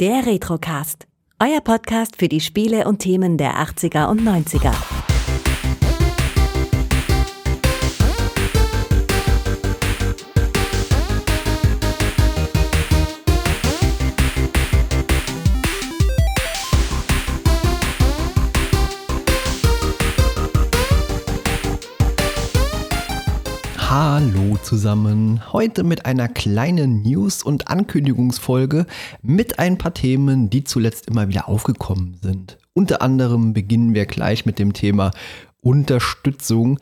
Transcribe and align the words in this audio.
Der 0.00 0.26
Retrocast. 0.26 1.06
Euer 1.38 1.60
Podcast 1.60 2.16
für 2.16 2.26
die 2.26 2.40
Spiele 2.40 2.88
und 2.88 2.98
Themen 2.98 3.38
der 3.38 3.64
80er 3.64 4.08
und 4.08 4.22
90er. 4.22 4.74
Zusammen. 24.62 25.40
Heute 25.52 25.84
mit 25.84 26.06
einer 26.06 26.28
kleinen 26.28 27.02
News- 27.02 27.42
und 27.42 27.68
Ankündigungsfolge 27.68 28.86
mit 29.22 29.58
ein 29.58 29.78
paar 29.78 29.94
Themen, 29.94 30.50
die 30.50 30.64
zuletzt 30.64 31.08
immer 31.08 31.28
wieder 31.28 31.48
aufgekommen 31.48 32.16
sind. 32.22 32.58
Unter 32.72 33.02
anderem 33.02 33.52
beginnen 33.52 33.94
wir 33.94 34.06
gleich 34.06 34.46
mit 34.46 34.58
dem 34.58 34.72
Thema 34.72 35.10
Unterstützung. 35.60 36.78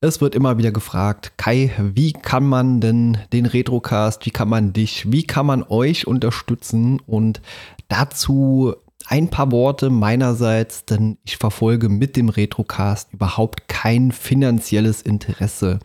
Es 0.00 0.20
wird 0.20 0.34
immer 0.34 0.58
wieder 0.58 0.70
gefragt, 0.70 1.32
Kai, 1.36 1.72
wie 1.78 2.12
kann 2.12 2.46
man 2.46 2.80
denn 2.80 3.18
den 3.32 3.46
Retrocast, 3.46 4.24
wie 4.26 4.30
kann 4.30 4.48
man 4.48 4.72
dich, 4.72 5.10
wie 5.10 5.24
kann 5.24 5.46
man 5.46 5.62
euch 5.62 6.06
unterstützen? 6.06 7.00
Und 7.06 7.40
dazu 7.88 8.74
ein 9.10 9.28
paar 9.28 9.50
Worte 9.50 9.88
meinerseits, 9.88 10.84
denn 10.84 11.16
ich 11.24 11.38
verfolge 11.38 11.88
mit 11.88 12.14
dem 12.14 12.28
Retrocast 12.28 13.12
überhaupt 13.14 13.66
kein 13.66 14.12
finanzielles 14.12 15.00
Interesse. 15.00 15.78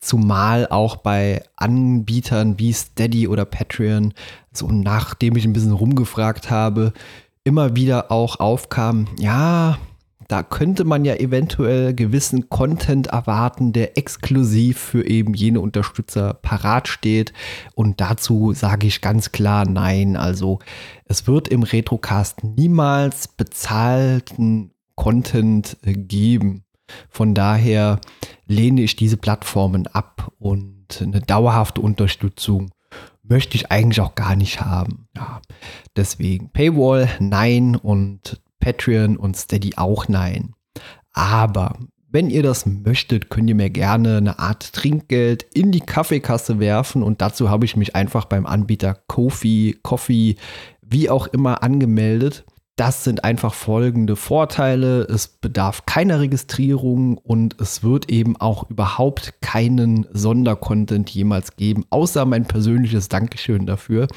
Zumal 0.00 0.66
auch 0.66 0.96
bei 0.96 1.42
Anbietern 1.54 2.58
wie 2.58 2.72
Steady 2.72 3.28
oder 3.28 3.44
Patreon, 3.44 4.14
so 4.52 4.66
nachdem 4.68 5.36
ich 5.36 5.44
ein 5.44 5.52
bisschen 5.52 5.72
rumgefragt 5.72 6.50
habe, 6.50 6.92
immer 7.44 7.76
wieder 7.76 8.10
auch 8.10 8.40
aufkam, 8.40 9.06
ja, 9.20 9.78
da 10.28 10.42
könnte 10.42 10.84
man 10.84 11.04
ja 11.04 11.14
eventuell 11.14 11.94
gewissen 11.94 12.48
Content 12.48 13.08
erwarten, 13.08 13.72
der 13.72 13.96
exklusiv 13.96 14.78
für 14.78 15.06
eben 15.06 15.34
jene 15.34 15.60
Unterstützer 15.60 16.34
parat 16.34 16.88
steht. 16.88 17.32
Und 17.74 18.00
dazu 18.00 18.52
sage 18.52 18.86
ich 18.86 19.00
ganz 19.00 19.32
klar 19.32 19.66
nein. 19.68 20.16
Also 20.16 20.58
es 21.04 21.26
wird 21.26 21.48
im 21.48 21.62
Retrocast 21.62 22.42
niemals 22.42 23.28
bezahlten 23.28 24.72
Content 24.96 25.76
geben. 25.82 26.64
Von 27.08 27.34
daher 27.34 28.00
lehne 28.46 28.82
ich 28.82 28.96
diese 28.96 29.16
Plattformen 29.16 29.86
ab 29.88 30.32
und 30.38 31.02
eine 31.02 31.20
dauerhafte 31.20 31.80
Unterstützung 31.80 32.70
möchte 33.28 33.56
ich 33.56 33.72
eigentlich 33.72 34.00
auch 34.00 34.14
gar 34.14 34.36
nicht 34.36 34.60
haben. 34.60 35.08
Ja, 35.16 35.40
deswegen 35.96 36.50
Paywall 36.50 37.08
nein 37.18 37.74
und 37.74 38.40
Patreon 38.60 39.16
und 39.16 39.36
Steady 39.36 39.74
auch 39.76 40.08
nein. 40.08 40.54
Aber 41.12 41.78
wenn 42.08 42.30
ihr 42.30 42.42
das 42.42 42.66
möchtet, 42.66 43.30
könnt 43.30 43.48
ihr 43.48 43.54
mir 43.54 43.70
gerne 43.70 44.18
eine 44.18 44.38
Art 44.38 44.72
Trinkgeld 44.72 45.44
in 45.54 45.72
die 45.72 45.80
Kaffeekasse 45.80 46.58
werfen 46.58 47.02
und 47.02 47.20
dazu 47.20 47.50
habe 47.50 47.64
ich 47.64 47.76
mich 47.76 47.94
einfach 47.96 48.24
beim 48.24 48.46
Anbieter 48.46 48.94
Kofi, 49.06 49.78
Coffee, 49.82 50.36
wie 50.82 51.10
auch 51.10 51.26
immer 51.26 51.62
angemeldet. 51.62 52.44
Das 52.76 53.04
sind 53.04 53.24
einfach 53.24 53.54
folgende 53.54 54.16
Vorteile. 54.16 55.00
Es 55.04 55.28
bedarf 55.28 55.86
keiner 55.86 56.20
Registrierung 56.20 57.16
und 57.16 57.58
es 57.58 57.82
wird 57.82 58.10
eben 58.10 58.36
auch 58.36 58.68
überhaupt 58.68 59.40
keinen 59.40 60.06
Sondercontent 60.12 61.08
jemals 61.08 61.56
geben, 61.56 61.86
außer 61.88 62.26
mein 62.26 62.44
persönliches 62.44 63.08
Dankeschön 63.08 63.64
dafür. 63.64 64.08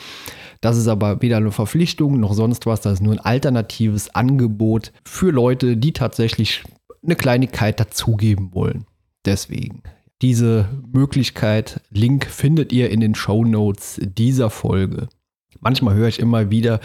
Das 0.60 0.76
ist 0.76 0.90
aber 0.90 1.22
weder 1.22 1.38
eine 1.38 1.54
Verpflichtung 1.54 2.20
noch 2.20 2.34
sonst 2.34 2.66
was. 2.66 2.82
Das 2.82 2.96
ist 2.96 3.02
nur 3.02 3.14
ein 3.14 3.20
alternatives 3.20 4.14
Angebot 4.14 4.92
für 5.06 5.32
Leute, 5.32 5.78
die 5.78 5.94
tatsächlich 5.94 6.66
eine 7.02 7.16
Kleinigkeit 7.16 7.80
dazugeben 7.80 8.54
wollen. 8.54 8.86
Deswegen. 9.26 9.84
Diese 10.22 10.68
Möglichkeit, 10.92 11.80
Link 11.92 12.26
findet 12.26 12.74
ihr 12.74 12.90
in 12.90 13.00
den 13.00 13.16
Show 13.16 13.46
Notes 13.46 14.02
dieser 14.02 14.50
Folge. 14.50 15.08
Manchmal 15.62 15.96
höre 15.96 16.08
ich 16.08 16.20
immer 16.20 16.52
wieder, 16.52 16.80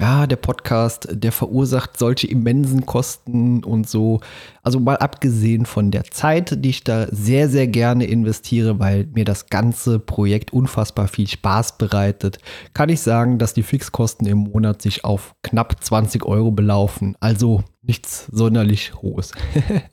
ja, 0.00 0.26
der 0.26 0.36
Podcast, 0.36 1.08
der 1.10 1.30
verursacht 1.30 1.98
solche 1.98 2.26
immensen 2.26 2.86
Kosten 2.86 3.62
und 3.62 3.86
so. 3.86 4.20
Also 4.62 4.80
mal 4.80 4.96
abgesehen 4.96 5.66
von 5.66 5.90
der 5.90 6.04
Zeit, 6.04 6.64
die 6.64 6.70
ich 6.70 6.84
da 6.84 7.06
sehr, 7.10 7.50
sehr 7.50 7.66
gerne 7.66 8.06
investiere, 8.06 8.78
weil 8.78 9.06
mir 9.12 9.26
das 9.26 9.48
ganze 9.48 9.98
Projekt 9.98 10.54
unfassbar 10.54 11.06
viel 11.06 11.28
Spaß 11.28 11.76
bereitet, 11.76 12.38
kann 12.72 12.88
ich 12.88 13.02
sagen, 13.02 13.38
dass 13.38 13.52
die 13.52 13.62
Fixkosten 13.62 14.26
im 14.26 14.38
Monat 14.38 14.80
sich 14.80 15.04
auf 15.04 15.34
knapp 15.42 15.84
20 15.84 16.24
Euro 16.24 16.50
belaufen. 16.50 17.14
Also 17.20 17.62
nichts 17.82 18.26
sonderlich 18.32 18.94
hohes. 19.02 19.32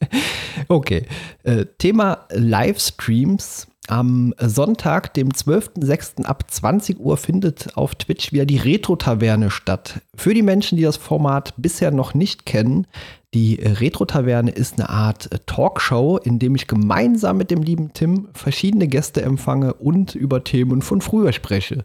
okay, 0.69 1.05
äh, 1.43 1.65
Thema 1.77 2.27
Livestreams 2.31 3.67
am 3.87 4.33
Sonntag, 4.39 5.13
dem 5.13 5.29
12.06. 5.29 6.25
ab 6.25 6.45
20 6.49 6.99
Uhr 6.99 7.17
findet 7.17 7.75
auf 7.77 7.95
Twitch 7.95 8.31
wieder 8.31 8.45
die 8.45 8.57
Retro-Taverne 8.57 9.49
statt. 9.49 10.01
Für 10.15 10.33
die 10.33 10.41
Menschen, 10.41 10.77
die 10.77 10.83
das 10.83 10.97
Format 10.97 11.53
bisher 11.57 11.91
noch 11.91 12.13
nicht 12.13 12.45
kennen, 12.45 12.87
die 13.33 13.55
Retro-Taverne 13.55 14.51
ist 14.51 14.79
eine 14.79 14.89
Art 14.89 15.29
Talkshow, 15.45 16.17
in 16.17 16.39
dem 16.39 16.55
ich 16.55 16.67
gemeinsam 16.67 17.37
mit 17.37 17.51
dem 17.51 17.61
lieben 17.61 17.93
Tim 17.93 18.29
verschiedene 18.33 18.87
Gäste 18.87 19.21
empfange 19.21 19.73
und 19.73 20.15
über 20.15 20.43
Themen 20.43 20.81
von 20.81 21.01
früher 21.01 21.33
spreche. 21.33 21.83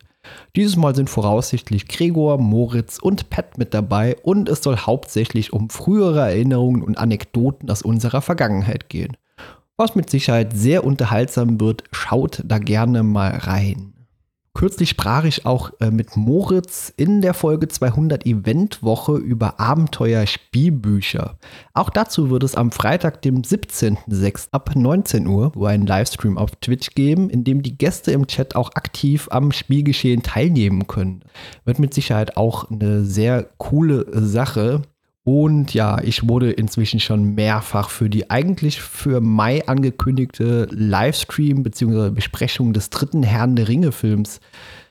Dieses 0.55 0.77
Mal 0.77 0.95
sind 0.95 1.11
voraussichtlich 1.11 1.89
Gregor, 1.89 2.39
Moritz 2.39 2.99
und 2.99 3.29
Pat 3.29 3.59
mit 3.59 3.75
dabei 3.75 4.17
und 4.23 4.49
es 4.49 4.63
soll 4.63 4.77
hauptsächlich 4.77 5.53
um 5.53 5.69
frühere 5.69 6.21
Erinnerungen 6.21 6.83
und 6.83 6.97
Anekdoten 6.97 7.69
aus 7.71 7.83
unserer 7.83 8.23
Vergangenheit 8.23 8.89
gehen 8.89 9.17
was 9.77 9.95
mit 9.95 10.11
Sicherheit 10.11 10.53
sehr 10.55 10.85
unterhaltsam 10.85 11.61
wird. 11.61 11.85
Schaut 11.93 12.43
da 12.45 12.59
gerne 12.59 13.03
mal 13.03 13.37
rein. 13.37 13.93
Kürzlich 14.55 14.91
sprach 14.91 15.25
ich 15.25 15.47
auch 15.47 15.73
äh, 15.81 15.91
mit 15.91 16.15
Moritz 16.15 16.93
in 16.95 17.23
der 17.23 17.33
Folge 17.33 17.69
200 17.69 18.27
Eventwoche 18.27 19.17
über 19.17 19.59
Abenteuer-Spielbücher. 19.59 21.39
Auch 21.73 21.89
dazu 21.89 22.29
wird 22.29 22.43
es 22.43 22.55
am 22.55 22.71
Freitag, 22.71 23.23
dem 23.23 23.41
17.06. 23.41 24.49
ab 24.53 24.73
19 24.77 25.27
Uhr 25.27 25.53
wo 25.55 25.65
einen 25.65 25.87
Livestream 25.87 26.37
auf 26.37 26.51
Twitch 26.57 26.95
geben, 26.95 27.31
in 27.31 27.45
dem 27.45 27.63
die 27.63 27.79
Gäste 27.79 28.13
im 28.13 28.27
Chat 28.27 28.55
auch 28.55 28.73
aktiv 28.75 29.29
am 29.31 29.53
Spielgeschehen 29.53 30.23
teilnehmen 30.23 30.87
können. 30.87 31.25
Wird 31.65 31.79
mit 31.79 31.95
Sicherheit 31.95 32.37
auch 32.37 32.71
eine 32.71 33.05
sehr 33.05 33.49
coole 33.57 34.07
Sache. 34.13 34.83
Und 35.25 35.73
ja, 35.73 36.01
ich 36.03 36.29
wurde 36.29 36.51
inzwischen 36.51 36.99
schon 36.99 37.35
mehrfach 37.35 37.91
für 37.91 38.11
die 38.11 38.31
eigentlich 38.31 38.81
für 38.81 39.21
Mai 39.21 39.67
angekündigte 39.69 40.67
Livestream 40.71 41.63
bzw. 41.63 42.11
Besprechung 42.11 42.73
des 42.73 42.91
dritten 42.91 43.23
Herrn 43.23 43.55
der 43.55 43.69
Ringe 43.69 43.93
Films 43.93 44.41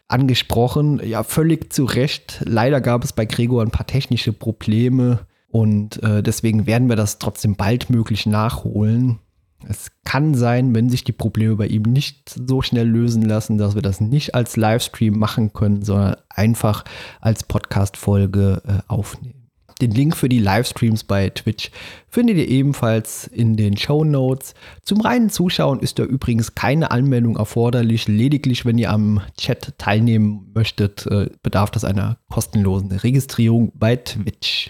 angesprochen. 0.08 1.02
Ja, 1.06 1.24
völlig 1.24 1.74
zu 1.74 1.84
Recht. 1.84 2.42
Leider 2.46 2.80
gab 2.80 3.04
es 3.04 3.12
bei 3.12 3.26
Gregor 3.26 3.62
ein 3.62 3.72
paar 3.72 3.88
technische 3.88 4.32
Probleme 4.32 5.20
und 5.50 6.02
äh, 6.02 6.24
deswegen 6.24 6.66
werden 6.66 6.88
wir 6.88 6.96
das 6.96 7.20
trotzdem 7.20 7.56
baldmöglich 7.56 8.26
nachholen. 8.26 9.20
Es 9.68 9.92
kann 10.06 10.34
sein, 10.34 10.74
wenn 10.74 10.90
sich 10.90 11.04
die 11.04 11.12
Probleme 11.12 11.58
bei 11.58 11.68
ihm 11.68 11.84
nicht 11.84 12.30
so 12.30 12.62
schnell 12.62 12.88
lösen 12.88 13.22
lassen, 13.22 13.58
dass 13.58 13.76
wir 13.76 13.82
das 13.82 14.02
nicht 14.02 14.34
als 14.34 14.56
Livestream 14.56 15.20
machen 15.20 15.54
können, 15.54 15.84
sondern 15.84 16.16
einfach 16.30 16.84
als 17.20 17.44
Podcast-Folge 17.44 18.62
äh, 18.66 18.80
aufnehmen. 18.88 19.41
Den 19.82 19.92
Link 19.92 20.16
für 20.16 20.30
die 20.30 20.40
Livestreams 20.40 21.04
bei 21.04 21.30
Twitch 21.30 21.72
findet 22.08 22.38
ihr 22.38 22.48
ebenfalls 22.48 23.26
in 23.26 23.58
den 23.58 23.76
Show 23.76 24.04
Notes. 24.04 24.54
Zum 24.84 25.02
reinen 25.02 25.32
Zuschauen 25.32 25.80
ist 25.80 25.98
da 25.98 26.04
übrigens 26.04 26.54
keine 26.54 26.92
Anmeldung 26.92 27.36
erforderlich. 27.36 28.08
Lediglich, 28.08 28.64
wenn 28.64 28.78
ihr 28.78 28.92
am 28.92 29.22
Chat 29.38 29.74
teilnehmen 29.80 30.52
möchtet, 30.54 31.08
äh, 31.08 31.32
bedarf 31.42 31.72
das 31.72 31.84
einer 31.84 32.18
kostenlosen 32.30 32.92
Registrierung 32.92 33.72
bei 33.74 33.96
Twitch. 33.96 34.70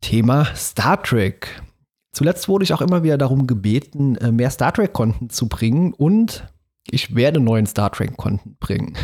Thema 0.00 0.46
Star 0.54 1.02
Trek. 1.02 1.62
Zuletzt 2.12 2.48
wurde 2.48 2.64
ich 2.64 2.72
auch 2.72 2.80
immer 2.80 3.02
wieder 3.02 3.18
darum 3.18 3.46
gebeten, 3.46 4.16
äh, 4.16 4.32
mehr 4.32 4.50
Star 4.50 4.72
Trek-Konten 4.72 5.28
zu 5.28 5.48
bringen 5.48 5.92
und 5.92 6.44
ich 6.90 7.14
werde 7.14 7.40
neuen 7.40 7.66
Star 7.66 7.92
Trek-Content 7.92 8.60
bringen. 8.60 8.94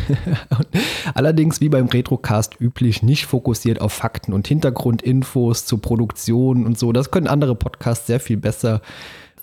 Allerdings, 1.13 1.61
wie 1.61 1.69
beim 1.69 1.87
Retrocast 1.87 2.59
üblich, 2.59 3.03
nicht 3.03 3.25
fokussiert 3.25 3.79
auf 3.79 3.93
Fakten 3.93 4.33
und 4.33 4.47
Hintergrundinfos 4.47 5.65
zur 5.65 5.81
Produktion 5.81 6.65
und 6.65 6.79
so. 6.79 6.91
Das 6.91 7.11
können 7.11 7.27
andere 7.27 7.55
Podcasts 7.55 8.07
sehr 8.07 8.19
viel 8.19 8.37
besser. 8.37 8.81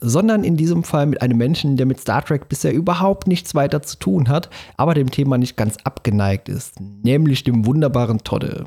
Sondern 0.00 0.42
in 0.42 0.56
diesem 0.56 0.82
Fall 0.82 1.06
mit 1.06 1.22
einem 1.22 1.38
Menschen, 1.38 1.76
der 1.76 1.86
mit 1.86 2.00
Star 2.00 2.24
Trek 2.24 2.48
bisher 2.48 2.74
überhaupt 2.74 3.28
nichts 3.28 3.54
weiter 3.54 3.82
zu 3.82 3.96
tun 3.96 4.28
hat, 4.28 4.50
aber 4.76 4.94
dem 4.94 5.12
Thema 5.12 5.38
nicht 5.38 5.56
ganz 5.56 5.76
abgeneigt 5.84 6.48
ist, 6.48 6.80
nämlich 6.80 7.44
dem 7.44 7.64
wunderbaren 7.66 8.18
Todde. 8.24 8.64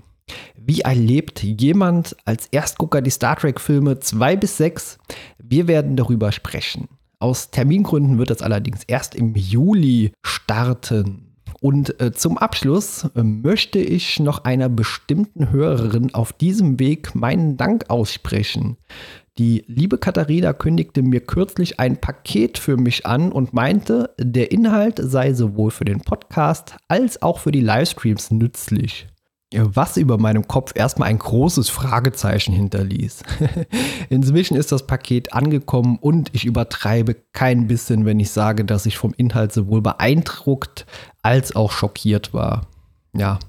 Wie 0.56 0.82
erlebt 0.82 1.44
jemand 1.44 2.16
als 2.24 2.48
Erstgucker 2.48 3.02
die 3.02 3.12
Star 3.12 3.36
Trek-Filme 3.36 4.00
2 4.00 4.38
bis 4.38 4.56
6? 4.58 4.98
Wir 5.38 5.68
werden 5.68 5.98
darüber 5.98 6.32
sprechen. 6.32 6.88
Aus 7.20 7.52
Termingründen 7.52 8.18
wird 8.18 8.30
das 8.30 8.42
allerdings 8.42 8.84
erst 8.84 9.16
im 9.16 9.36
Juli 9.36 10.12
starten. 10.24 11.36
Und 11.62 12.00
äh, 12.00 12.12
zum 12.12 12.38
Abschluss 12.38 13.06
äh, 13.16 13.24
möchte 13.24 13.80
ich 13.80 14.20
noch 14.20 14.44
einer 14.44 14.70
bestimmten 14.70 15.52
Hörerin 15.52 16.14
auf 16.14 16.34
diesem 16.34 16.80
Weg 16.80 17.16
meinen 17.16 17.58
Dank 17.58 17.90
aussprechen. 17.90 18.78
Die 19.38 19.64
liebe 19.68 19.98
Katharina 19.98 20.54
kündigte 20.54 21.02
mir 21.02 21.22
kürzlich 21.22 21.80
ein 21.80 22.00
Paket 22.00 22.58
für 22.58 22.78
mich 22.78 23.06
an 23.06 23.32
und 23.32 23.54
meinte, 23.54 24.14
der 24.20 24.52
Inhalt 24.52 25.00
sei 25.02 25.34
sowohl 25.34 25.72
für 25.72 25.86
den 25.86 26.02
Podcast 26.02 26.78
als 26.88 27.22
auch 27.22 27.40
für 27.40 27.52
die 27.52 27.62
Livestreams 27.62 28.32
nützlich 28.32 29.08
was 29.54 29.98
über 29.98 30.18
meinem 30.18 30.48
Kopf 30.48 30.72
erstmal 30.76 31.10
ein 31.10 31.20
großes 31.20 31.70
Fragezeichen 31.70 32.54
hinterließ. 32.54 33.24
Inzwischen 34.10 34.58
ist 34.58 34.72
das 34.72 34.88
Paket 34.88 35.34
angekommen 35.34 35.98
und 36.00 36.30
ich 36.34 36.46
übertreibe 36.46 37.16
kein 37.32 37.68
bisschen, 37.68 38.06
wenn 38.06 38.20
ich 38.20 38.32
sage, 38.32 38.66
dass 38.66 38.86
ich 38.86 38.98
vom 38.98 39.14
Inhalt 39.16 39.54
sowohl 39.54 39.82
beeindruckt 39.82 40.86
als 41.22 41.56
auch 41.56 41.72
schockiert 41.72 42.34
war. 42.34 42.68
Ja, 43.18 43.40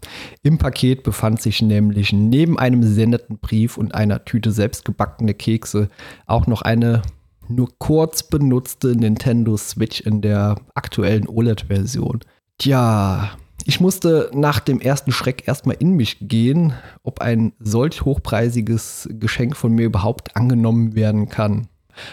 im 0.42 0.58
Paket 0.58 1.02
befand 1.02 1.42
sich 1.42 1.60
nämlich 1.60 2.12
neben 2.12 2.56
einem 2.56 2.84
sendeten 2.84 3.38
Brief 3.38 3.76
und 3.76 3.96
einer 3.96 4.24
Tüte 4.24 4.52
selbstgebackene 4.52 5.34
Kekse 5.34 5.88
auch 6.26 6.46
noch 6.46 6.62
eine 6.62 7.02
nur 7.48 7.68
kurz 7.78 8.22
benutzte 8.22 8.94
Nintendo 8.94 9.56
Switch 9.56 10.00
in 10.00 10.20
der 10.20 10.56
aktuellen 10.74 11.28
OLED-Version. 11.28 12.20
Tja, 12.58 13.30
ich 13.68 13.80
musste 13.80 14.30
nach 14.32 14.60
dem 14.60 14.80
ersten 14.80 15.10
Schreck 15.10 15.48
erstmal 15.48 15.76
in 15.80 15.94
mich 15.94 16.18
gehen, 16.20 16.74
ob 17.02 17.20
ein 17.20 17.52
solch 17.58 18.04
hochpreisiges 18.04 19.08
Geschenk 19.18 19.56
von 19.56 19.72
mir 19.72 19.86
überhaupt 19.86 20.36
angenommen 20.36 20.94
werden 20.94 21.28
kann. 21.28 21.66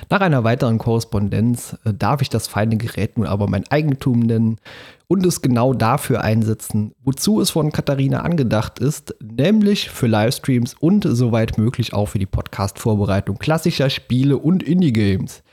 Nach 0.10 0.22
einer 0.22 0.44
weiteren 0.44 0.80
Korrespondenz 0.80 1.78
äh, 1.86 1.94
darf 1.94 2.22
ich 2.22 2.30
das 2.30 2.48
feine 2.48 2.78
Gerät 2.78 3.18
nun 3.18 3.28
aber 3.28 3.48
mein 3.48 3.68
Eigentum 3.68 4.22
nennen 4.22 4.58
und 5.08 5.26
es 5.28 5.42
genau 5.42 5.74
dafür 5.74 6.22
einsetzen, 6.22 6.96
wozu 7.04 7.40
es 7.40 7.52
von 7.52 7.72
Katharina 7.72 8.22
angedacht 8.22 8.80
ist, 8.80 9.14
nämlich 9.22 9.92
für 9.92 10.08
Livestreams 10.08 10.74
und 10.74 11.06
soweit 11.08 11.60
möglich 11.60 11.94
auch 11.94 12.08
für 12.08 12.20
die 12.20 12.26
Podcast-Vorbereitung 12.26 13.38
klassischer 13.38 13.92
Spiele 13.92 14.38
und 14.38 14.64
Indie-Games. 14.64 15.44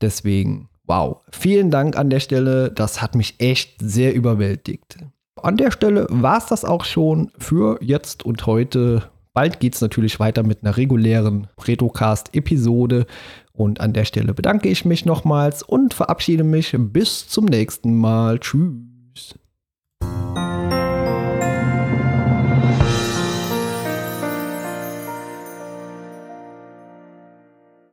Deswegen, 0.00 0.70
wow, 0.86 1.18
vielen 1.30 1.70
Dank 1.70 1.98
an 1.98 2.08
der 2.08 2.20
Stelle, 2.20 2.70
das 2.70 3.02
hat 3.02 3.14
mich 3.14 3.34
echt 3.40 3.74
sehr 3.82 4.14
überwältigt. 4.14 4.96
An 5.42 5.56
der 5.56 5.70
Stelle 5.70 6.06
war 6.10 6.38
es 6.38 6.46
das 6.46 6.64
auch 6.64 6.84
schon 6.84 7.30
für 7.38 7.78
jetzt 7.82 8.24
und 8.24 8.46
heute. 8.46 9.04
Bald 9.32 9.60
geht 9.60 9.74
es 9.74 9.80
natürlich 9.80 10.18
weiter 10.18 10.42
mit 10.42 10.62
einer 10.62 10.76
regulären 10.76 11.46
Retrocast-Episode. 11.64 13.06
Und 13.52 13.80
an 13.80 13.92
der 13.92 14.04
Stelle 14.04 14.34
bedanke 14.34 14.68
ich 14.68 14.84
mich 14.84 15.04
nochmals 15.04 15.62
und 15.62 15.94
verabschiede 15.94 16.44
mich 16.44 16.74
bis 16.76 17.28
zum 17.28 17.44
nächsten 17.44 17.96
Mal. 17.96 18.38
Tschüss. 18.40 18.89